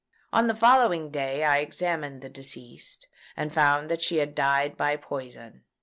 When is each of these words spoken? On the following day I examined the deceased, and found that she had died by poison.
On 0.33 0.47
the 0.47 0.55
following 0.55 1.11
day 1.11 1.43
I 1.43 1.59
examined 1.59 2.23
the 2.23 2.27
deceased, 2.29 3.07
and 3.37 3.53
found 3.53 3.87
that 3.91 4.01
she 4.01 4.17
had 4.17 4.33
died 4.33 4.75
by 4.75 4.95
poison. 4.97 5.63